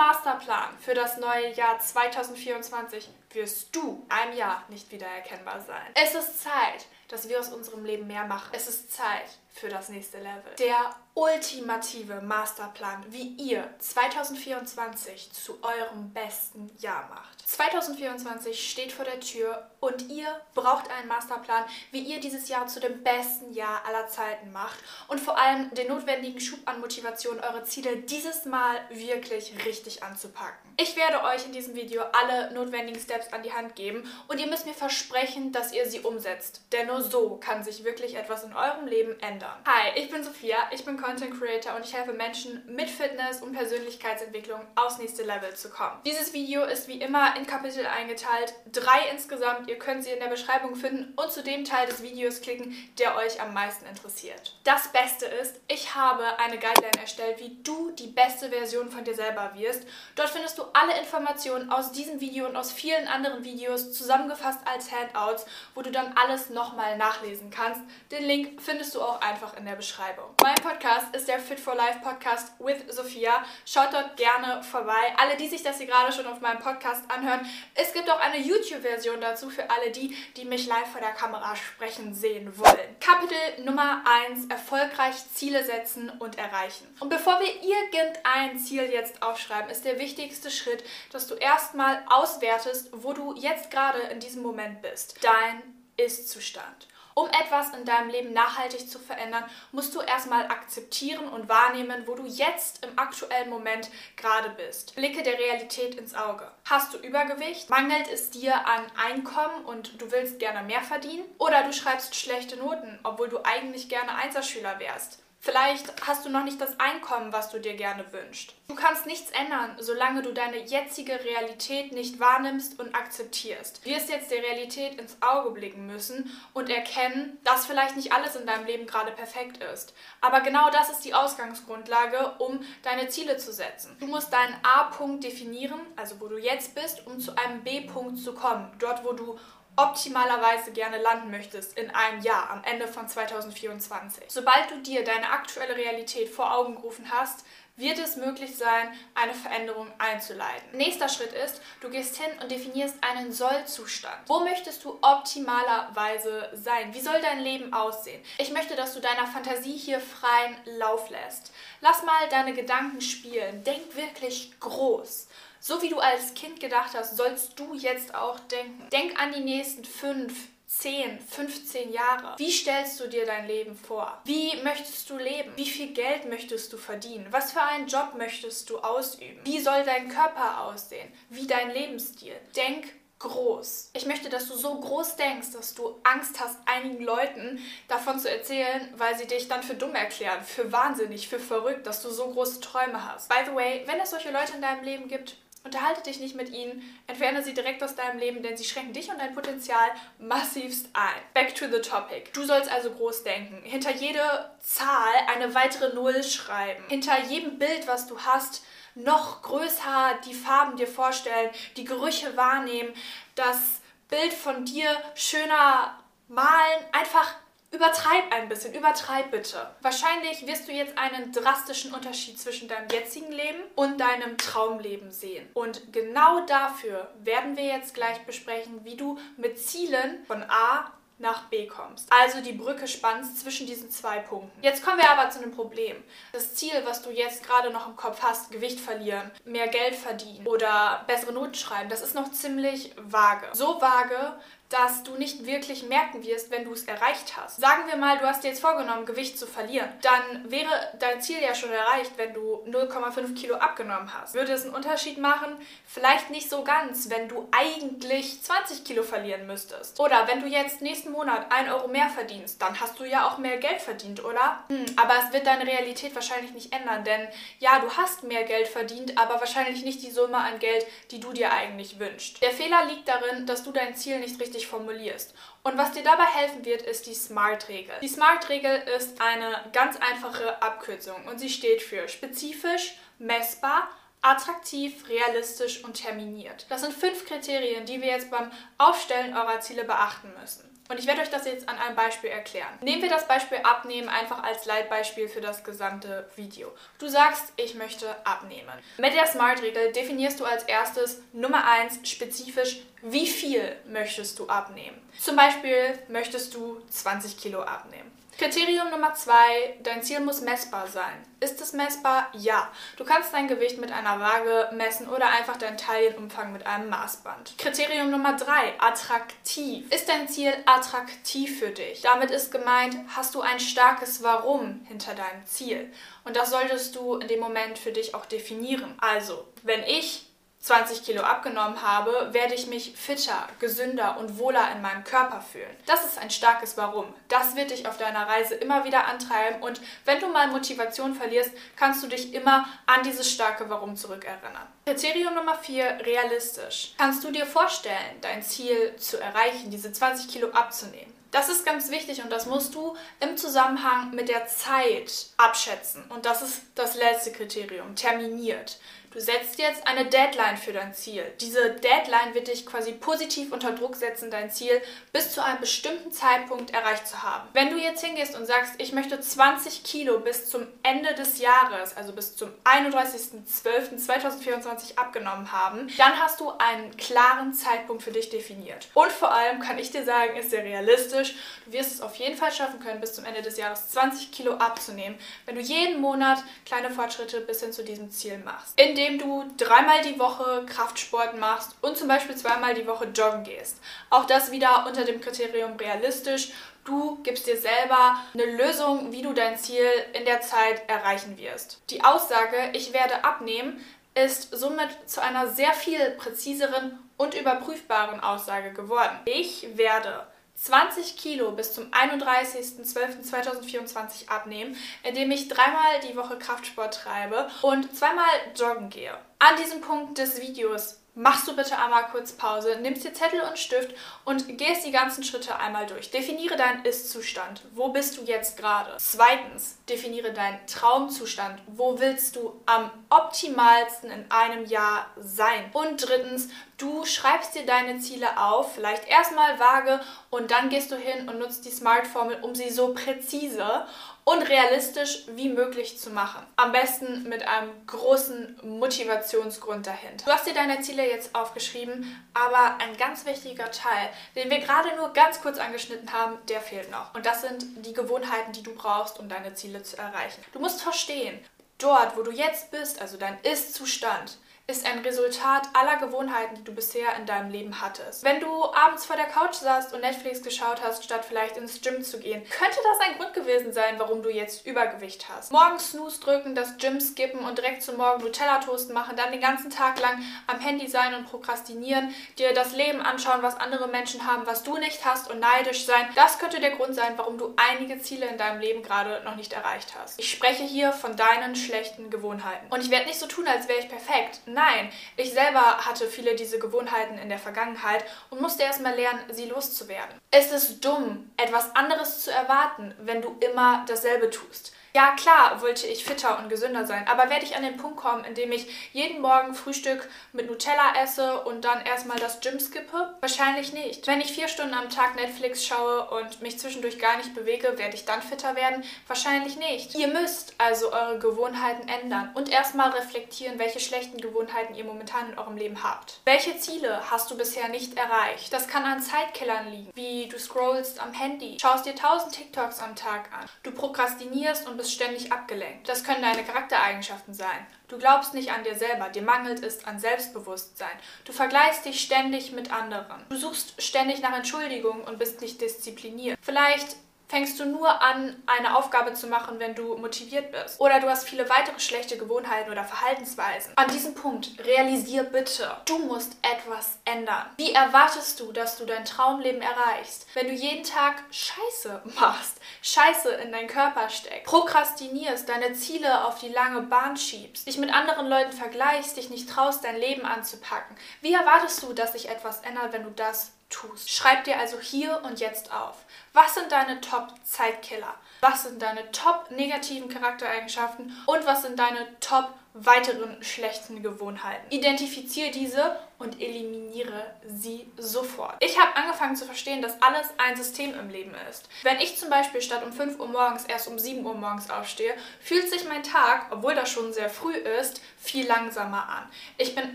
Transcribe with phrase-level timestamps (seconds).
[0.00, 5.82] Masterplan für das neue Jahr 2024 wirst du einem Jahr nicht wiedererkennbar sein.
[5.92, 8.48] Es ist Zeit, dass wir aus unserem Leben mehr machen.
[8.52, 9.28] Es ist Zeit
[9.60, 10.54] für das nächste Level.
[10.58, 17.46] Der ultimative Masterplan, wie ihr 2024 zu eurem besten Jahr macht.
[17.46, 22.78] 2024 steht vor der Tür und ihr braucht einen Masterplan, wie ihr dieses Jahr zu
[22.78, 24.78] dem besten Jahr aller Zeiten macht
[25.08, 30.70] und vor allem den notwendigen Schub an Motivation, eure Ziele dieses Mal wirklich richtig anzupacken.
[30.76, 34.46] Ich werde euch in diesem Video alle notwendigen Steps an die Hand geben und ihr
[34.46, 38.54] müsst mir versprechen, dass ihr sie umsetzt, denn nur so kann sich wirklich etwas in
[38.54, 39.49] eurem Leben ändern.
[39.66, 43.52] Hi, ich bin Sophia, ich bin Content Creator und ich helfe Menschen mit Fitness und
[43.52, 46.00] Persönlichkeitsentwicklung aufs nächste Level zu kommen.
[46.06, 49.68] Dieses Video ist wie immer in Kapitel eingeteilt, drei insgesamt.
[49.68, 53.16] Ihr könnt sie in der Beschreibung finden und zu dem Teil des Videos klicken, der
[53.16, 54.56] euch am meisten interessiert.
[54.64, 59.14] Das Beste ist, ich habe eine Guideline erstellt, wie du die beste Version von dir
[59.14, 59.86] selber wirst.
[60.16, 64.90] Dort findest du alle Informationen aus diesem Video und aus vielen anderen Videos zusammengefasst als
[64.92, 67.80] Handouts, wo du dann alles nochmal nachlesen kannst.
[68.10, 69.29] Den Link findest du auch einfach
[69.60, 70.34] in der Beschreibung.
[70.42, 73.44] Mein Podcast ist der Fit for Life Podcast with Sophia.
[73.64, 75.14] Schaut dort gerne vorbei.
[75.18, 78.38] Alle, die sich das hier gerade schon auf meinem Podcast anhören, es gibt auch eine
[78.38, 82.96] YouTube-Version dazu für alle die, die mich live vor der Kamera sprechen sehen wollen.
[82.98, 86.92] Kapitel Nummer 1: Erfolgreich Ziele setzen und erreichen.
[86.98, 92.90] Und bevor wir irgendein Ziel jetzt aufschreiben, ist der wichtigste Schritt, dass du erstmal auswertest,
[92.92, 95.22] wo du jetzt gerade in diesem Moment bist.
[95.22, 95.62] Dein
[95.96, 96.88] Ist-Zustand.
[97.14, 102.14] Um etwas in deinem Leben nachhaltig zu verändern, musst du erstmal akzeptieren und wahrnehmen, wo
[102.14, 104.94] du jetzt im aktuellen Moment gerade bist.
[104.94, 106.50] Blicke der Realität ins Auge.
[106.64, 107.68] Hast du Übergewicht?
[107.70, 111.24] Mangelt es dir an Einkommen und du willst gerne mehr verdienen?
[111.38, 115.19] Oder du schreibst schlechte Noten, obwohl du eigentlich gerne Einserschüler wärst?
[115.42, 118.52] Vielleicht hast du noch nicht das Einkommen, was du dir gerne wünschst.
[118.68, 123.80] Du kannst nichts ändern, solange du deine jetzige Realität nicht wahrnimmst und akzeptierst.
[123.84, 128.36] Du wirst jetzt der Realität ins Auge blicken müssen und erkennen, dass vielleicht nicht alles
[128.36, 129.94] in deinem Leben gerade perfekt ist.
[130.20, 133.96] Aber genau das ist die Ausgangsgrundlage, um deine Ziele zu setzen.
[133.98, 138.34] Du musst deinen A-Punkt definieren, also wo du jetzt bist, um zu einem B-Punkt zu
[138.34, 138.70] kommen.
[138.78, 139.38] Dort, wo du
[139.80, 144.24] optimalerweise gerne landen möchtest in einem Jahr am Ende von 2024.
[144.28, 147.44] Sobald du dir deine aktuelle Realität vor Augen gerufen hast,
[147.76, 150.76] wird es möglich sein, eine Veränderung einzuleiten.
[150.76, 154.18] Nächster Schritt ist, du gehst hin und definierst einen Sollzustand.
[154.26, 156.92] Wo möchtest du optimalerweise sein?
[156.92, 158.22] Wie soll dein Leben aussehen?
[158.38, 161.52] Ich möchte, dass du deiner Fantasie hier freien Lauf lässt.
[161.80, 163.64] Lass mal deine Gedanken spielen.
[163.64, 165.28] Denk wirklich groß.
[165.60, 168.88] So wie du als Kind gedacht hast, sollst du jetzt auch denken.
[168.90, 172.38] Denk an die nächsten fünf, 10, 15 Jahre.
[172.38, 174.20] Wie stellst du dir dein Leben vor?
[174.24, 175.52] Wie möchtest du leben?
[175.56, 177.26] Wie viel Geld möchtest du verdienen?
[177.30, 179.40] Was für einen Job möchtest du ausüben?
[179.44, 181.12] Wie soll dein Körper aussehen?
[181.28, 182.36] Wie dein Lebensstil?
[182.56, 182.86] Denk
[183.18, 183.90] groß.
[183.92, 188.30] Ich möchte, dass du so groß denkst, dass du Angst hast, einigen Leuten davon zu
[188.30, 192.30] erzählen, weil sie dich dann für dumm erklären, für wahnsinnig, für verrückt, dass du so
[192.30, 193.28] große Träume hast.
[193.28, 196.48] By the way, wenn es solche Leute in deinem Leben gibt, Unterhalte dich nicht mit
[196.48, 200.88] ihnen, entferne sie direkt aus deinem Leben, denn sie schränken dich und dein Potenzial massivst
[200.94, 201.22] ein.
[201.34, 202.32] Back to the topic.
[202.32, 203.62] Du sollst also groß denken.
[203.64, 206.82] Hinter jede Zahl eine weitere Null schreiben.
[206.88, 212.94] Hinter jedem Bild, was du hast, noch größer die Farben dir vorstellen, die Gerüche wahrnehmen,
[213.34, 215.98] das Bild von dir schöner
[216.28, 217.34] malen, einfach
[217.72, 219.70] Übertreib ein bisschen, übertreib bitte.
[219.80, 225.48] Wahrscheinlich wirst du jetzt einen drastischen Unterschied zwischen deinem jetzigen Leben und deinem Traumleben sehen.
[225.54, 231.44] Und genau dafür werden wir jetzt gleich besprechen, wie du mit Zielen von A nach
[231.44, 232.10] B kommst.
[232.10, 234.58] Also die Brücke spannst zwischen diesen zwei Punkten.
[234.62, 236.02] Jetzt kommen wir aber zu einem Problem.
[236.32, 240.46] Das Ziel, was du jetzt gerade noch im Kopf hast, Gewicht verlieren, mehr Geld verdienen
[240.46, 243.48] oder bessere Noten schreiben, das ist noch ziemlich vage.
[243.52, 247.60] So vage, dass du nicht wirklich merken wirst, wenn du es erreicht hast.
[247.60, 249.88] Sagen wir mal, du hast dir jetzt vorgenommen, Gewicht zu verlieren.
[250.00, 250.70] Dann wäre
[251.00, 254.34] dein Ziel ja schon erreicht, wenn du 0,5 Kilo abgenommen hast.
[254.34, 255.56] Würde es einen Unterschied machen?
[255.84, 259.98] Vielleicht nicht so ganz, wenn du eigentlich 20 Kilo verlieren müsstest.
[259.98, 263.38] Oder wenn du jetzt nächsten Monat 1 Euro mehr verdienst, dann hast du ja auch
[263.38, 264.62] mehr Geld verdient, oder?
[264.68, 267.26] Hm, aber es wird deine Realität wahrscheinlich nicht ändern, denn
[267.58, 271.32] ja, du hast mehr Geld verdient, aber wahrscheinlich nicht die Summe an Geld, die du
[271.32, 272.40] dir eigentlich wünschst.
[272.40, 275.34] Der Fehler liegt darin, dass du dein Ziel nicht richtig richtig formulierst.
[275.62, 277.94] Und was dir dabei helfen wird, ist die SMART-Regel.
[278.02, 283.88] Die SMART-Regel ist eine ganz einfache Abkürzung und sie steht für spezifisch, messbar,
[284.22, 286.66] attraktiv, realistisch und terminiert.
[286.68, 290.69] Das sind fünf Kriterien, die wir jetzt beim Aufstellen eurer Ziele beachten müssen.
[290.90, 292.66] Und ich werde euch das jetzt an einem Beispiel erklären.
[292.82, 296.72] Nehmen wir das Beispiel Abnehmen einfach als Leitbeispiel für das gesamte Video.
[296.98, 298.72] Du sagst, ich möchte abnehmen.
[298.98, 305.00] Mit der SMART-Regel definierst du als erstes Nummer 1 spezifisch, wie viel möchtest du abnehmen.
[305.16, 308.10] Zum Beispiel möchtest du 20 Kilo abnehmen.
[308.40, 311.12] Kriterium Nummer zwei, dein Ziel muss messbar sein.
[311.40, 312.26] Ist es messbar?
[312.32, 312.70] Ja.
[312.96, 317.58] Du kannst dein Gewicht mit einer Waage messen oder einfach deinen Taillenumfang mit einem Maßband.
[317.58, 319.92] Kriterium Nummer drei, attraktiv.
[319.92, 322.00] Ist dein Ziel attraktiv für dich?
[322.00, 325.92] Damit ist gemeint, hast du ein starkes Warum hinter deinem Ziel.
[326.24, 328.96] Und das solltest du in dem Moment für dich auch definieren.
[329.02, 330.29] Also, wenn ich
[330.60, 335.74] 20 Kilo abgenommen habe, werde ich mich fitter, gesünder und wohler in meinem Körper fühlen.
[335.86, 337.14] Das ist ein starkes Warum.
[337.28, 341.52] Das wird dich auf deiner Reise immer wieder antreiben und wenn du mal Motivation verlierst,
[341.76, 344.66] kannst du dich immer an dieses starke Warum zurückerinnern.
[344.84, 346.92] Kriterium Nummer 4, realistisch.
[346.98, 351.14] Kannst du dir vorstellen, dein Ziel zu erreichen, diese 20 Kilo abzunehmen?
[351.30, 356.02] Das ist ganz wichtig und das musst du im Zusammenhang mit der Zeit abschätzen.
[356.08, 358.78] Und das ist das letzte Kriterium, terminiert.
[359.12, 361.24] Du setzt jetzt eine Deadline für dein Ziel.
[361.40, 364.80] Diese Deadline wird dich quasi positiv unter Druck setzen, dein Ziel
[365.12, 367.48] bis zu einem bestimmten Zeitpunkt erreicht zu haben.
[367.52, 371.96] Wenn du jetzt hingehst und sagst, ich möchte 20 Kilo bis zum Ende des Jahres,
[371.96, 378.86] also bis zum 31.12.2024 abgenommen haben, dann hast du einen klaren Zeitpunkt für dich definiert.
[378.94, 381.34] Und vor allem kann ich dir sagen, ist sehr realistisch.
[381.66, 384.52] Du wirst es auf jeden Fall schaffen können, bis zum Ende des Jahres 20 Kilo
[384.52, 388.80] abzunehmen, wenn du jeden Monat kleine Fortschritte bis hin zu diesem Ziel machst.
[388.80, 393.44] In indem du dreimal die Woche Kraftsport machst und zum Beispiel zweimal die Woche joggen
[393.44, 393.78] gehst.
[394.10, 396.52] Auch das wieder unter dem Kriterium realistisch.
[396.84, 401.80] Du gibst dir selber eine Lösung, wie du dein Ziel in der Zeit erreichen wirst.
[401.90, 403.82] Die Aussage, ich werde abnehmen,
[404.14, 409.18] ist somit zu einer sehr viel präziseren und überprüfbaren Aussage geworden.
[409.24, 410.26] Ich werde
[410.62, 418.28] 20 Kilo bis zum 31.12.2024 abnehmen, indem ich dreimal die Woche Kraftsport treibe und zweimal
[418.54, 419.16] joggen gehe.
[419.38, 423.58] An diesem Punkt des Videos machst du bitte einmal kurz Pause, nimmst dir Zettel und
[423.58, 426.10] Stift und gehst die ganzen Schritte einmal durch.
[426.10, 427.62] Definiere deinen Ist-Zustand.
[427.74, 428.96] Wo bist du jetzt gerade?
[428.98, 431.60] Zweitens, definiere deinen Traumzustand.
[431.66, 435.70] Wo willst du am optimalsten in einem Jahr sein?
[435.72, 436.48] Und drittens,
[436.78, 441.38] du schreibst dir deine Ziele auf, vielleicht erstmal vage und dann gehst du hin und
[441.38, 443.86] nutzt die Smart-Formel, um sie so präzise
[444.24, 446.44] und realistisch wie möglich zu machen.
[446.56, 450.24] Am besten mit einem großen Motivationsgrund dahinter.
[450.24, 454.94] Du hast dir deine Ziele jetzt aufgeschrieben, aber ein ganz wichtiger Teil, den wir gerade
[454.96, 457.14] nur ganz kurz angeschnitten haben, der fehlt noch.
[457.14, 460.42] Und das sind die Gewohnheiten, die du brauchst, um deine Ziele zu erreichen.
[460.52, 461.38] Du musst verstehen,
[461.78, 464.38] dort, wo du jetzt bist, also dein Ist-Zustand,
[464.70, 468.24] ist ein Resultat aller Gewohnheiten, die du bisher in deinem Leben hattest.
[468.24, 472.02] Wenn du abends vor der Couch saßt und Netflix geschaut hast, statt vielleicht ins Gym
[472.02, 475.52] zu gehen, könnte das ein Grund gewesen sein, warum du jetzt Übergewicht hast.
[475.52, 479.70] Morgens Snooze drücken, das Gym skippen und direkt zum Morgen Nutella-Toast machen, dann den ganzen
[479.70, 484.46] Tag lang am Handy sein und prokrastinieren, dir das Leben anschauen, was andere Menschen haben,
[484.46, 486.06] was du nicht hast und neidisch sein.
[486.14, 489.52] Das könnte der Grund sein, warum du einige Ziele in deinem Leben gerade noch nicht
[489.52, 490.18] erreicht hast.
[490.20, 492.66] Ich spreche hier von deinen schlechten Gewohnheiten.
[492.70, 494.40] Und ich werde nicht so tun, als wäre ich perfekt.
[494.46, 499.20] Nein, Nein, ich selber hatte viele diese Gewohnheiten in der Vergangenheit und musste erstmal lernen,
[499.30, 500.20] sie loszuwerden.
[500.30, 504.74] Es ist dumm, etwas anderes zu erwarten, wenn du immer dasselbe tust.
[504.92, 508.24] Ja, klar wollte ich fitter und gesünder sein, aber werde ich an den Punkt kommen,
[508.24, 513.14] in dem ich jeden Morgen Frühstück mit Nutella esse und dann erstmal das Gym skippe?
[513.20, 514.08] Wahrscheinlich nicht.
[514.08, 517.94] Wenn ich vier Stunden am Tag Netflix schaue und mich zwischendurch gar nicht bewege, werde
[517.94, 518.82] ich dann fitter werden?
[519.06, 519.94] Wahrscheinlich nicht.
[519.94, 525.38] Ihr müsst also eure Gewohnheiten ändern und erstmal reflektieren, welche schlechten Gewohnheiten ihr momentan in
[525.38, 526.20] eurem Leben habt.
[526.24, 528.52] Welche Ziele hast du bisher nicht erreicht?
[528.52, 532.96] Das kann an Zeitkillern liegen, wie du scrollst am Handy, schaust dir tausend TikToks am
[532.96, 535.88] Tag an, du prokrastinierst und bist ständig abgelenkt.
[535.88, 537.66] Das können deine Charaktereigenschaften sein.
[537.88, 540.88] Du glaubst nicht an dir selber, dir mangelt es an Selbstbewusstsein.
[541.24, 543.20] Du vergleichst dich ständig mit anderen.
[543.28, 546.38] Du suchst ständig nach Entschuldigungen und bist nicht diszipliniert.
[546.40, 546.96] Vielleicht
[547.30, 550.80] fängst du nur an, eine Aufgabe zu machen, wenn du motiviert bist.
[550.80, 553.72] Oder du hast viele weitere schlechte Gewohnheiten oder Verhaltensweisen.
[553.76, 557.46] An diesem Punkt realisier bitte, du musst etwas ändern.
[557.56, 563.30] Wie erwartest du, dass du dein Traumleben erreichst, wenn du jeden Tag Scheiße machst, Scheiße
[563.30, 568.26] in deinen Körper steckst, prokrastinierst, deine Ziele auf die lange Bahn schiebst, dich mit anderen
[568.26, 570.96] Leuten vergleichst, dich nicht traust, dein Leben anzupacken?
[571.20, 574.10] Wie erwartest du, dass sich etwas ändert, wenn du das tust.
[574.10, 575.96] Schreib dir also hier und jetzt auf.
[576.32, 578.14] Was sind deine Top-Zeitkiller?
[578.40, 581.16] Was sind deine top negativen Charaktereigenschaften?
[581.26, 584.70] Und was sind deine top weiteren schlechten Gewohnheiten.
[584.70, 588.56] Identifiziere diese und eliminiere sie sofort.
[588.60, 591.68] Ich habe angefangen zu verstehen, dass alles ein System im Leben ist.
[591.82, 595.14] Wenn ich zum Beispiel statt um 5 Uhr morgens erst um 7 Uhr morgens aufstehe,
[595.40, 599.30] fühlt sich mein Tag, obwohl das schon sehr früh ist, viel langsamer an.
[599.56, 599.94] Ich bin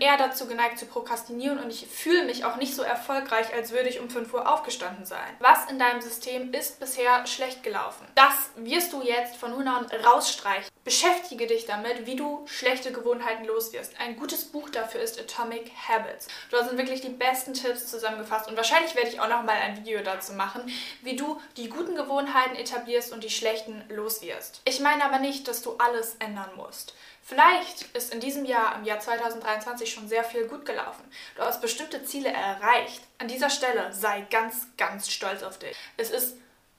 [0.00, 3.88] eher dazu geneigt zu prokrastinieren und ich fühle mich auch nicht so erfolgreich, als würde
[3.88, 5.36] ich um 5 Uhr aufgestanden sein.
[5.38, 8.04] Was in deinem System ist bisher schlecht gelaufen?
[8.16, 10.70] Das wirst du jetzt von nun an rausstreichen.
[10.82, 13.94] Beschäftige dich damit, wie du schlechte Gewohnheiten loswirst.
[13.98, 16.15] Ein gutes Buch dafür ist Atomic Habits.
[16.50, 19.76] Dort sind wirklich die besten Tipps zusammengefasst und wahrscheinlich werde ich auch noch mal ein
[19.76, 20.62] Video dazu machen,
[21.02, 24.62] wie du die guten Gewohnheiten etablierst und die schlechten loswirst.
[24.64, 26.94] Ich meine aber nicht, dass du alles ändern musst.
[27.22, 31.02] Vielleicht ist in diesem Jahr, im Jahr 2023, schon sehr viel gut gelaufen.
[31.34, 33.02] Du hast bestimmte Ziele erreicht.
[33.18, 35.76] An dieser Stelle sei ganz, ganz stolz auf dich.
[35.96, 36.36] Es ist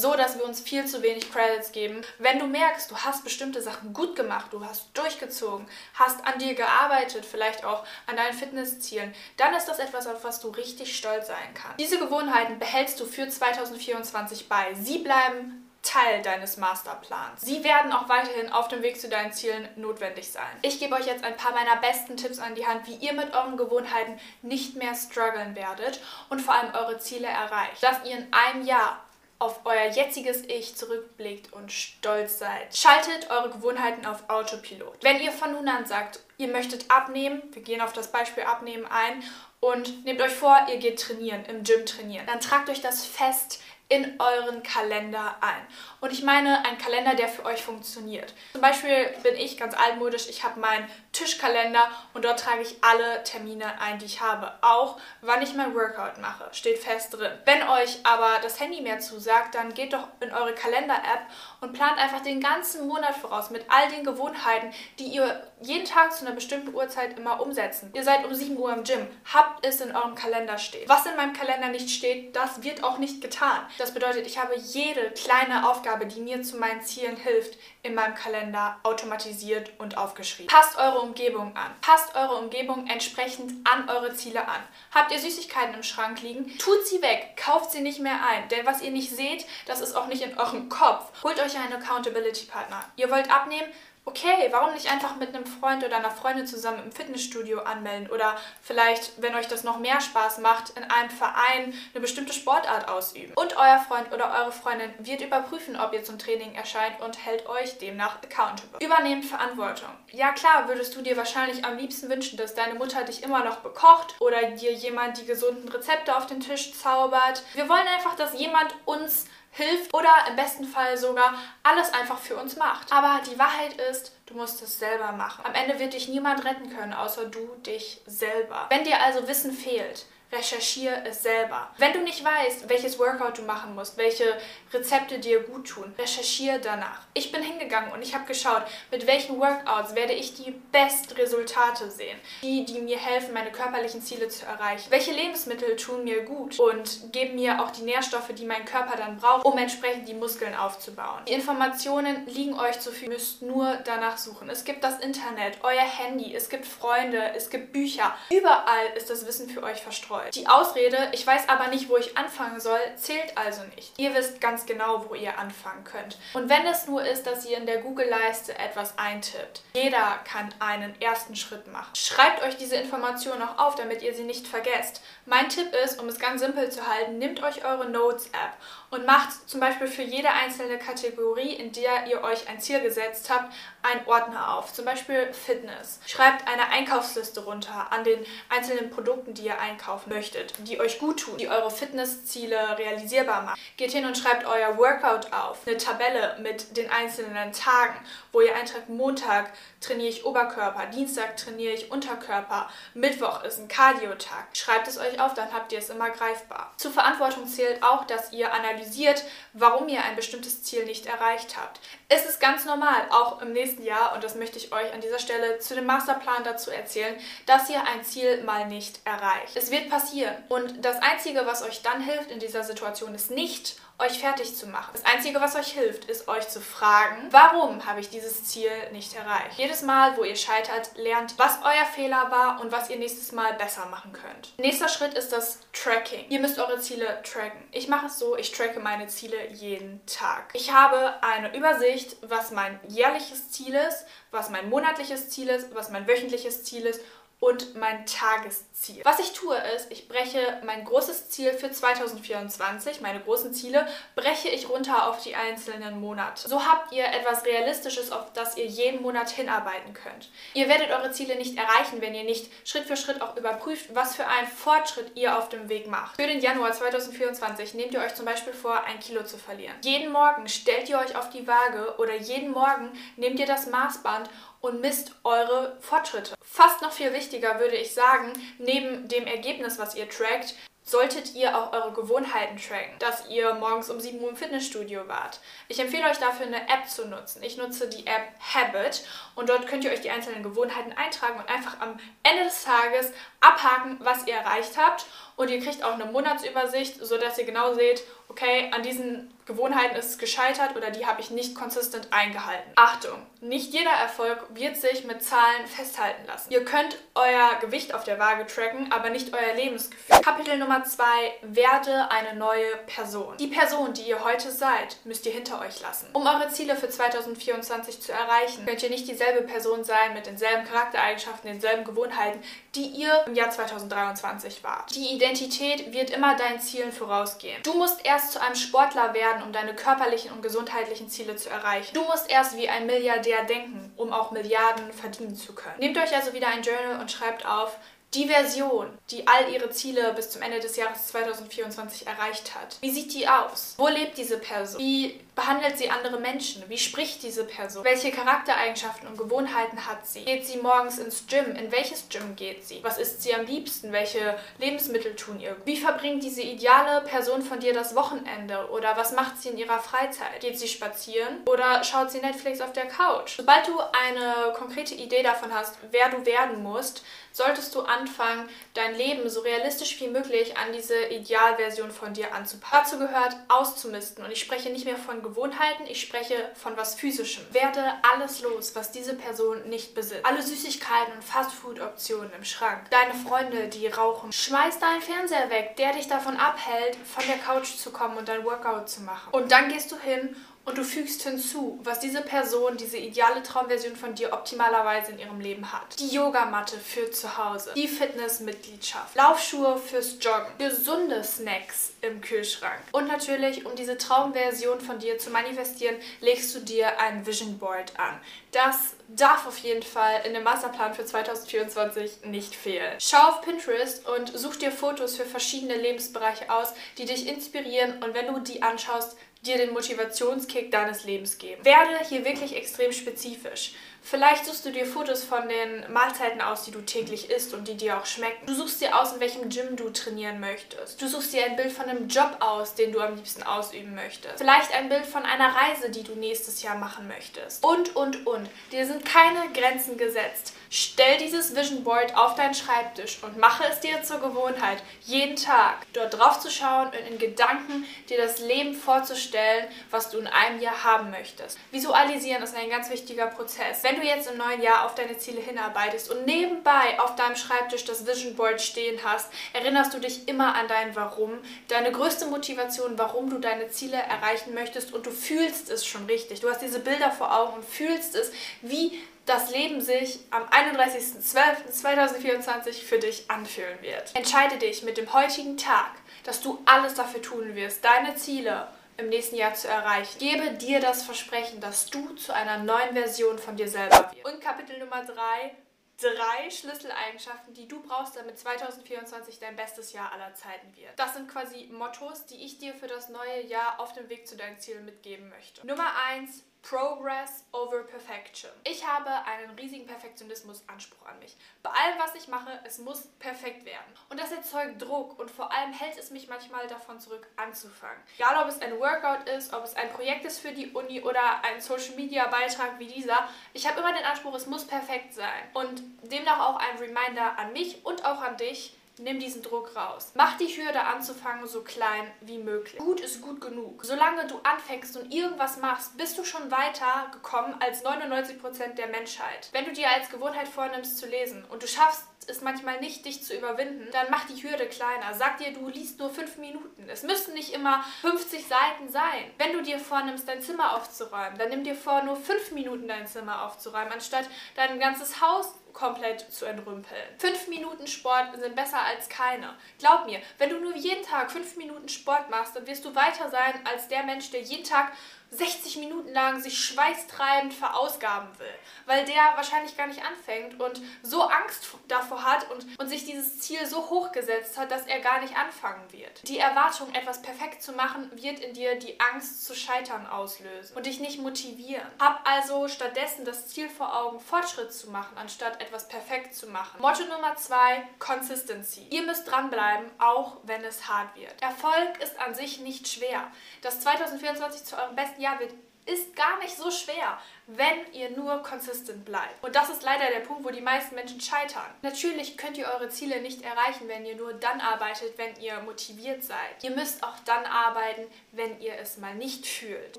[0.00, 2.02] so, dass wir uns viel zu wenig Credits geben.
[2.18, 6.54] Wenn du merkst, du hast bestimmte Sachen gut gemacht, du hast durchgezogen, hast an dir
[6.54, 11.28] gearbeitet, vielleicht auch an deinen Fitnesszielen, dann ist das etwas, auf was du richtig stolz
[11.28, 11.78] sein kannst.
[11.78, 14.74] Diese Gewohnheiten behältst du für 2024 bei.
[14.74, 17.40] Sie bleiben Teil deines Masterplans.
[17.40, 20.50] Sie werden auch weiterhin auf dem Weg zu deinen Zielen notwendig sein.
[20.60, 23.34] Ich gebe euch jetzt ein paar meiner besten Tipps an die Hand, wie ihr mit
[23.34, 27.82] euren Gewohnheiten nicht mehr strugglen werdet und vor allem eure Ziele erreicht.
[27.82, 29.02] Dass ihr in einem Jahr
[29.40, 32.76] auf euer jetziges Ich zurückblickt und stolz seid.
[32.76, 35.02] Schaltet eure Gewohnheiten auf Autopilot.
[35.02, 38.86] Wenn ihr von nun an sagt, ihr möchtet abnehmen, wir gehen auf das Beispiel Abnehmen
[38.86, 39.22] ein
[39.58, 43.60] und nehmt euch vor, ihr geht trainieren, im Gym trainieren, dann tragt euch das fest
[43.90, 45.66] in euren Kalender ein.
[46.00, 48.32] Und ich meine ein Kalender, der für euch funktioniert.
[48.52, 53.22] Zum Beispiel bin ich ganz altmodisch, ich habe meinen Tischkalender und dort trage ich alle
[53.24, 54.52] Termine ein, die ich habe.
[54.62, 57.32] Auch wann ich mein Workout mache, steht fest drin.
[57.44, 61.26] Wenn euch aber das Handy mehr zusagt, dann geht doch in eure Kalender-App
[61.60, 66.12] und plant einfach den ganzen Monat voraus mit all den Gewohnheiten, die ihr jeden Tag
[66.12, 67.90] zu einer bestimmten Uhrzeit immer umsetzen.
[67.92, 70.88] Ihr seid um 7 Uhr im Gym, habt es in eurem Kalender stehen.
[70.88, 73.66] Was in meinem Kalender nicht steht, das wird auch nicht getan.
[73.80, 78.14] Das bedeutet, ich habe jede kleine Aufgabe, die mir zu meinen Zielen hilft, in meinem
[78.14, 80.48] Kalender automatisiert und aufgeschrieben.
[80.54, 81.72] Passt eure Umgebung an.
[81.80, 84.60] Passt eure Umgebung entsprechend an eure Ziele an.
[84.94, 86.58] Habt ihr Süßigkeiten im Schrank liegen?
[86.58, 87.38] Tut sie weg.
[87.42, 88.50] Kauft sie nicht mehr ein.
[88.50, 91.10] Denn was ihr nicht seht, das ist auch nicht in eurem Kopf.
[91.22, 92.84] Holt euch einen Accountability-Partner.
[92.96, 93.72] Ihr wollt abnehmen?
[94.04, 98.36] Okay, warum nicht einfach mit einem Freund oder einer Freundin zusammen im Fitnessstudio anmelden oder
[98.62, 103.32] vielleicht, wenn euch das noch mehr Spaß macht, in einem Verein eine bestimmte Sportart ausüben.
[103.34, 107.48] Und euer Freund oder eure Freundin wird überprüfen, ob ihr zum Training erscheint und hält
[107.48, 108.84] euch demnach accountable.
[108.84, 109.90] Übernehmt Verantwortung.
[110.10, 113.58] Ja klar, würdest du dir wahrscheinlich am liebsten wünschen, dass deine Mutter dich immer noch
[113.58, 117.42] bekocht oder dir jemand die gesunden Rezepte auf den Tisch zaubert.
[117.54, 122.36] Wir wollen einfach, dass jemand uns hilft oder im besten Fall sogar alles einfach für
[122.36, 122.92] uns macht.
[122.92, 125.44] Aber die Wahrheit ist, du musst es selber machen.
[125.44, 128.66] Am Ende wird dich niemand retten können, außer du dich selber.
[128.70, 131.68] Wenn dir also Wissen fehlt, recherchiere es selber.
[131.78, 134.36] Wenn du nicht weißt, welches Workout du machen musst, welche
[134.72, 137.00] Rezepte dir gut tun, recherchiere danach.
[137.14, 141.90] Ich bin hingegangen und ich habe geschaut, mit welchen Workouts werde ich die besten Resultate
[141.90, 142.18] sehen.
[142.42, 144.90] Die, die mir helfen, meine körperlichen Ziele zu erreichen.
[144.90, 149.16] Welche Lebensmittel tun mir gut und geben mir auch die Nährstoffe, die mein Körper dann
[149.16, 151.24] braucht, um entsprechend die Muskeln aufzubauen.
[151.26, 153.08] Die Informationen liegen euch zu viel.
[153.08, 154.48] Ihr müsst nur danach suchen.
[154.48, 158.14] Es gibt das Internet, euer Handy, es gibt Freunde, es gibt Bücher.
[158.30, 160.34] Überall ist das Wissen für euch verstreut wollt.
[160.34, 163.98] Die Ausrede, ich weiß aber nicht, wo ich anfangen soll, zählt also nicht.
[163.98, 166.18] Ihr wisst ganz genau, wo ihr anfangen könnt.
[166.34, 171.00] Und wenn es nur ist, dass ihr in der Google-Leiste etwas eintippt, jeder kann einen
[171.00, 171.94] ersten Schritt machen.
[171.94, 175.02] Schreibt euch diese Informationen auch auf, damit ihr sie nicht vergesst.
[175.26, 178.54] Mein Tipp ist, um es ganz simpel zu halten, nehmt euch eure Notes-App
[178.90, 183.30] und macht zum Beispiel für jede einzelne Kategorie, in der ihr euch ein Ziel gesetzt
[183.30, 184.72] habt, einen Ordner auf.
[184.72, 186.00] Zum Beispiel Fitness.
[186.06, 191.20] Schreibt eine Einkaufsliste runter an den einzelnen Produkten, die ihr einkaufen möchtet, die euch gut
[191.20, 193.58] tun, die eure Fitnessziele realisierbar machen.
[193.78, 195.66] Geht hin und schreibt euer Workout auf.
[195.66, 197.98] Eine Tabelle mit den einzelnen Tagen,
[198.32, 204.48] wo ihr eintragt, Montag trainiere ich Oberkörper, Dienstag trainiere ich Unterkörper, Mittwoch ist ein Cardio-Tag.
[204.52, 206.74] Schreibt es euch auf, dann habt ihr es immer greifbar.
[206.76, 209.24] Zur Verantwortung zählt auch, dass ihr analysiert,
[209.54, 211.80] warum ihr ein bestimmtes Ziel nicht erreicht habt.
[212.08, 215.20] Es ist ganz normal, auch im nächsten Jahr, und das möchte ich euch an dieser
[215.20, 219.54] Stelle zu dem Masterplan dazu erzählen, dass ihr ein Ziel mal nicht erreicht.
[219.54, 220.34] Es wird passieren, passieren.
[220.48, 224.66] Und das Einzige, was euch dann hilft in dieser Situation, ist nicht, euch fertig zu
[224.66, 224.90] machen.
[224.92, 229.14] Das Einzige, was euch hilft, ist euch zu fragen, warum habe ich dieses Ziel nicht
[229.14, 229.58] erreicht?
[229.58, 233.52] Jedes Mal, wo ihr scheitert, lernt, was euer Fehler war und was ihr nächstes Mal
[233.54, 234.54] besser machen könnt.
[234.58, 236.24] Nächster Schritt ist das Tracking.
[236.30, 237.62] Ihr müsst eure Ziele tracken.
[237.72, 240.50] Ich mache es so, ich tracke meine Ziele jeden Tag.
[240.54, 245.90] Ich habe eine Übersicht, was mein jährliches Ziel ist, was mein monatliches Ziel ist, was
[245.90, 247.00] mein wöchentliches Ziel ist
[247.40, 249.00] und mein Tagesziel.
[249.04, 254.50] Was ich tue ist, ich breche mein großes Ziel für 2024, meine großen Ziele, breche
[254.50, 256.46] ich runter auf die einzelnen Monate.
[256.48, 260.28] So habt ihr etwas Realistisches, auf das ihr jeden Monat hinarbeiten könnt.
[260.52, 264.14] Ihr werdet eure Ziele nicht erreichen, wenn ihr nicht Schritt für Schritt auch überprüft, was
[264.14, 266.16] für einen Fortschritt ihr auf dem Weg macht.
[266.16, 269.76] Für den Januar 2024 nehmt ihr euch zum Beispiel vor, ein Kilo zu verlieren.
[269.82, 274.28] Jeden Morgen stellt ihr euch auf die Waage oder jeden Morgen nehmt ihr das Maßband
[274.60, 276.34] und misst eure Fortschritte.
[276.42, 281.56] Fast noch viel wichtiger würde ich sagen, neben dem Ergebnis, was ihr trackt, solltet ihr
[281.56, 285.40] auch eure Gewohnheiten tracken, dass ihr morgens um 7 Uhr im Fitnessstudio wart.
[285.68, 287.42] Ich empfehle euch dafür eine App zu nutzen.
[287.42, 291.48] Ich nutze die App Habit und dort könnt ihr euch die einzelnen Gewohnheiten eintragen und
[291.48, 295.06] einfach am Ende des Tages abhaken, was ihr erreicht habt
[295.40, 300.10] und ihr kriegt auch eine Monatsübersicht, sodass ihr genau seht, okay, an diesen Gewohnheiten ist
[300.10, 302.70] es gescheitert oder die habe ich nicht konsistent eingehalten.
[302.76, 306.52] Achtung, nicht jeder Erfolg wird sich mit Zahlen festhalten lassen.
[306.52, 310.20] Ihr könnt euer Gewicht auf der Waage tracken, aber nicht euer Lebensgefühl.
[310.20, 311.04] Kapitel Nummer 2,
[311.42, 313.36] werde eine neue Person.
[313.38, 316.08] Die Person, die ihr heute seid, müsst ihr hinter euch lassen.
[316.12, 320.64] Um eure Ziele für 2024 zu erreichen, könnt ihr nicht dieselbe Person sein mit denselben
[320.66, 322.40] Charaktereigenschaften, denselben Gewohnheiten,
[322.74, 324.94] die ihr im Jahr 2023 wart.
[324.94, 327.62] Die Identität wird immer deinen Zielen vorausgehen.
[327.62, 331.94] Du musst erst zu einem Sportler werden, um deine körperlichen und gesundheitlichen Ziele zu erreichen.
[331.94, 335.78] Du musst erst wie ein Milliardär denken, um auch Milliarden verdienen zu können.
[335.78, 337.76] Nehmt euch also wieder ein Journal und schreibt auf,
[338.14, 342.90] die Version, die all ihre Ziele bis zum Ende des Jahres 2024 erreicht hat, wie
[342.90, 343.74] sieht die aus?
[343.76, 344.80] Wo lebt diese Person?
[344.80, 346.64] Wie behandelt sie andere Menschen?
[346.68, 347.84] Wie spricht diese Person?
[347.84, 350.24] Welche Charaktereigenschaften und Gewohnheiten hat sie?
[350.24, 351.54] Geht sie morgens ins Gym?
[351.54, 352.80] In welches Gym geht sie?
[352.82, 353.92] Was isst sie am liebsten?
[353.92, 355.56] Welche Lebensmittel tun ihr?
[355.64, 358.68] Wie verbringt diese ideale Person von dir das Wochenende?
[358.70, 360.40] Oder was macht sie in ihrer Freizeit?
[360.40, 361.42] Geht sie spazieren?
[361.46, 363.36] Oder schaut sie Netflix auf der Couch?
[363.36, 368.94] Sobald du eine konkrete Idee davon hast, wer du werden musst, solltest du anfangen, dein
[368.94, 372.70] Leben so realistisch wie möglich an diese Idealversion von dir anzupassen.
[372.72, 377.44] Dazu gehört auszumisten und ich spreche nicht mehr von Gewohnheiten, ich spreche von was Physischem.
[377.52, 377.82] Werde
[378.12, 380.24] alles los, was diese Person nicht besitzt.
[380.24, 382.90] Alle Süßigkeiten und Fastfood-Optionen im Schrank.
[382.90, 384.32] Deine Freunde, die rauchen.
[384.32, 388.44] Schmeiß deinen Fernseher weg, der dich davon abhält, von der Couch zu kommen und dein
[388.44, 389.32] Workout zu machen.
[389.32, 393.96] Und dann gehst du hin und du fügst hinzu, was diese Person, diese ideale Traumversion
[393.96, 395.98] von dir optimalerweise in ihrem Leben hat.
[395.98, 402.80] Die Yogamatte für zu Hause, die Fitnessmitgliedschaft, Laufschuhe fürs Joggen, gesunde Snacks im Kühlschrank.
[402.92, 407.98] Und natürlich, um diese Traumversion von dir zu manifestieren, legst du dir ein Vision Board
[407.98, 408.20] an.
[408.52, 412.96] Das darf auf jeden Fall in dem Masterplan für 2024 nicht fehlen.
[412.98, 418.14] Schau auf Pinterest und such dir Fotos für verschiedene Lebensbereiche aus, die dich inspirieren und
[418.14, 421.64] wenn du die anschaust, dir den Motivationskick deines Lebens geben.
[421.64, 423.72] Werde hier wirklich extrem spezifisch.
[424.02, 427.76] Vielleicht suchst du dir Fotos von den Mahlzeiten aus, die du täglich isst und die
[427.76, 428.46] dir auch schmecken.
[428.46, 431.00] Du suchst dir aus, in welchem Gym du trainieren möchtest.
[431.00, 434.38] Du suchst dir ein Bild von einem Job aus, den du am liebsten ausüben möchtest.
[434.38, 437.62] Vielleicht ein Bild von einer Reise, die du nächstes Jahr machen möchtest.
[437.64, 438.48] Und, und, und.
[438.72, 440.54] Dir sind keine Grenzen gesetzt.
[440.72, 445.84] Stell dieses Vision Board auf deinen Schreibtisch und mache es dir zur Gewohnheit, jeden Tag
[445.92, 450.60] dort drauf zu schauen und in Gedanken dir das Leben vorzustellen, was du in einem
[450.60, 451.58] Jahr haben möchtest.
[451.72, 453.82] Visualisieren ist ein ganz wichtiger Prozess.
[453.82, 457.84] Wenn du jetzt im neuen Jahr auf deine Ziele hinarbeitest und nebenbei auf deinem Schreibtisch
[457.84, 461.32] das Vision Board stehen hast, erinnerst du dich immer an dein Warum,
[461.66, 466.42] deine größte Motivation, warum du deine Ziele erreichen möchtest und du fühlst es schon richtig.
[466.42, 468.30] Du hast diese Bilder vor Augen und fühlst es,
[468.62, 474.16] wie das Leben sich am 31.12.2024 für dich anfühlen wird.
[474.16, 475.92] Entscheide dich mit dem heutigen Tag,
[476.24, 478.66] dass du alles dafür tun wirst, deine Ziele
[478.96, 480.18] im nächsten Jahr zu erreichen.
[480.18, 484.24] Gebe dir das Versprechen, dass du zu einer neuen Version von dir selber wirst.
[484.24, 485.54] Und Kapitel Nummer 3,
[485.98, 490.98] drei Schlüsseleigenschaften, die du brauchst, damit 2024 dein bestes Jahr aller Zeiten wird.
[490.98, 494.36] Das sind quasi Mottos, die ich dir für das neue Jahr auf dem Weg zu
[494.36, 495.64] deinen Zielen mitgeben möchte.
[495.64, 498.50] Nummer 1, Progress over Perfection.
[498.64, 501.36] Ich habe einen riesigen Perfektionismus-Anspruch an mich.
[501.62, 503.92] Bei allem, was ich mache, es muss perfekt werden.
[504.08, 508.02] Und das erzeugt Druck und vor allem hält es mich manchmal davon zurück, anzufangen.
[508.18, 511.42] Egal, ob es ein Workout ist, ob es ein Projekt ist für die Uni oder
[511.44, 515.42] ein Social-Media-Beitrag wie dieser, ich habe immer den Anspruch, es muss perfekt sein.
[515.54, 520.12] Und demnach auch ein Reminder an mich und auch an dich, Nimm diesen Druck raus.
[520.14, 522.78] Mach die Hürde anzufangen so klein wie möglich.
[522.78, 523.82] Gut ist gut genug.
[523.84, 529.48] Solange du anfängst und irgendwas machst, bist du schon weiter gekommen als 99% der Menschheit.
[529.52, 533.24] Wenn du dir als Gewohnheit vornimmst zu lesen und du schaffst es manchmal nicht, dich
[533.24, 535.14] zu überwinden, dann mach die Hürde kleiner.
[535.14, 536.88] Sag dir, du liest nur fünf Minuten.
[536.88, 539.30] Es müssen nicht immer 50 Seiten sein.
[539.38, 543.06] Wenn du dir vornimmst, dein Zimmer aufzuräumen, dann nimm dir vor, nur fünf Minuten dein
[543.06, 547.08] Zimmer aufzuräumen, anstatt dein ganzes Haus komplett zu entrümpeln.
[547.18, 549.56] Fünf Minuten Sport sind besser als keine.
[549.78, 553.30] Glaub mir, wenn du nur jeden Tag fünf Minuten Sport machst, dann wirst du weiter
[553.30, 554.92] sein als der Mensch, der jeden Tag
[555.30, 558.54] 60 Minuten lang sich schweißtreibend verausgaben will,
[558.86, 563.38] weil der wahrscheinlich gar nicht anfängt und so Angst davor hat und, und sich dieses
[563.38, 566.26] Ziel so hoch gesetzt hat, dass er gar nicht anfangen wird.
[566.28, 570.86] Die Erwartung, etwas perfekt zu machen, wird in dir die Angst zu scheitern auslösen und
[570.86, 571.86] dich nicht motivieren.
[572.00, 576.80] Hab also stattdessen das Ziel vor Augen, Fortschritt zu machen, anstatt etwas perfekt zu machen.
[576.80, 578.86] Motto Nummer zwei, Consistency.
[578.90, 581.40] Ihr müsst dranbleiben, auch wenn es hart wird.
[581.40, 583.30] Erfolg ist an sich nicht schwer.
[583.62, 585.52] Das 2024 zu eurem besten Jahr wird
[585.86, 589.42] ist gar nicht so schwer, wenn ihr nur konsistent bleibt.
[589.42, 591.66] Und das ist leider der Punkt, wo die meisten Menschen scheitern.
[591.82, 596.22] Natürlich könnt ihr eure Ziele nicht erreichen, wenn ihr nur dann arbeitet, wenn ihr motiviert
[596.22, 596.62] seid.
[596.62, 598.02] Ihr müsst auch dann arbeiten,
[598.32, 599.98] wenn ihr es mal nicht fühlt.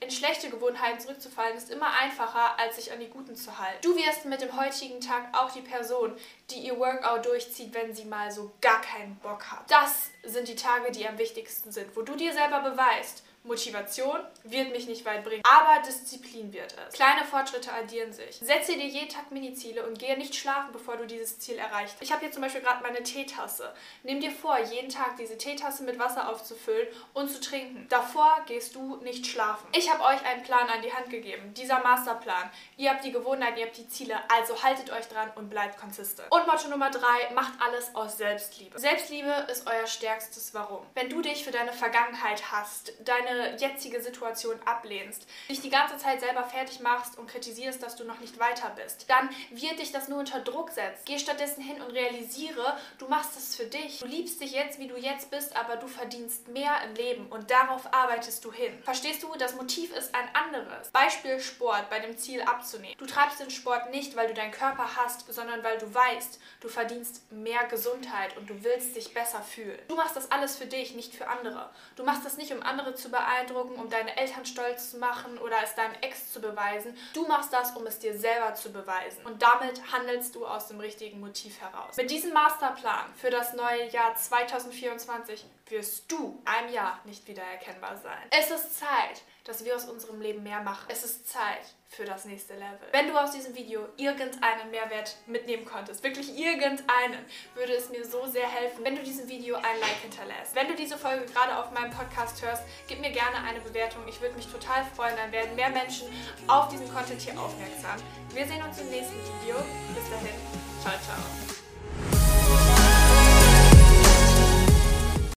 [0.00, 3.82] In schlechte Gewohnheiten zurückzufallen ist immer einfacher, als sich an die guten zu halten.
[3.82, 6.16] Du wirst mit dem heutigen Tag auch die Person,
[6.50, 9.70] die ihr Workout durchzieht, wenn sie mal so gar keinen Bock hat.
[9.70, 14.72] Das sind die Tage, die am wichtigsten sind, wo du dir selber beweist, Motivation wird
[14.72, 16.94] mich nicht weit bringen, aber Disziplin wird es.
[16.94, 18.36] Kleine Fortschritte addieren sich.
[18.36, 21.96] Setze dir jeden Tag Mini-Ziele und gehe nicht schlafen, bevor du dieses Ziel erreicht.
[22.00, 23.74] Ich habe hier zum Beispiel gerade meine Teetasse.
[24.02, 27.86] Nimm dir vor, jeden Tag diese Teetasse mit Wasser aufzufüllen und zu trinken.
[27.88, 29.66] Davor gehst du nicht schlafen.
[29.76, 31.54] Ich habe euch einen Plan an die Hand gegeben.
[31.54, 32.50] Dieser Masterplan.
[32.76, 36.30] Ihr habt die Gewohnheiten, ihr habt die Ziele, also haltet euch dran und bleibt konsistent.
[36.30, 38.78] Und Motto Nummer drei, macht alles aus Selbstliebe.
[38.78, 40.84] Selbstliebe ist euer stärkstes Warum.
[40.94, 46.20] Wenn du dich für deine Vergangenheit hast, deine jetzige Situation ablehnst, dich die ganze Zeit
[46.20, 50.08] selber fertig machst und kritisierst, dass du noch nicht weiter bist, dann wird dich das
[50.08, 51.02] nur unter Druck setzen.
[51.04, 54.00] Geh stattdessen hin und realisiere, du machst es für dich.
[54.00, 57.50] Du liebst dich jetzt, wie du jetzt bist, aber du verdienst mehr im Leben und
[57.50, 58.72] darauf arbeitest du hin.
[58.82, 60.90] Verstehst du, das Motiv ist ein anderes.
[60.90, 62.96] Beispiel Sport bei dem Ziel abzunehmen.
[62.98, 66.68] Du treibst den Sport nicht, weil du deinen Körper hast, sondern weil du weißt, du
[66.68, 69.78] verdienst mehr Gesundheit und du willst dich besser fühlen.
[69.88, 71.70] Du machst das alles für dich, nicht für andere.
[71.96, 75.38] Du machst das nicht, um andere zu beeinflussen beeindrucken, um deine Eltern stolz zu machen
[75.38, 76.96] oder es deinem Ex zu beweisen.
[77.12, 79.24] Du machst das, um es dir selber zu beweisen.
[79.24, 81.96] Und damit handelst du aus dem richtigen Motiv heraus.
[81.96, 88.22] Mit diesem Masterplan für das neue Jahr 2024 wirst du einem Jahr nicht wiedererkennbar sein.
[88.30, 90.86] Es ist Zeit, dass wir aus unserem Leben mehr machen.
[90.88, 92.88] Es ist Zeit für das nächste Level.
[92.90, 98.26] Wenn du aus diesem Video irgendeinen Mehrwert mitnehmen konntest, wirklich irgendeinen, würde es mir so
[98.26, 100.54] sehr helfen, wenn du diesem Video ein Like hinterlässt.
[100.54, 104.02] Wenn du diese Folge gerade auf meinem Podcast hörst, gib mir gerne eine Bewertung.
[104.08, 105.16] Ich würde mich total freuen.
[105.16, 106.08] Dann werden mehr Menschen
[106.48, 107.96] auf diesen Content hier aufmerksam.
[108.30, 109.56] Wir sehen uns im nächsten Video.
[109.94, 110.34] Bis dahin.
[110.82, 111.65] Ciao, ciao.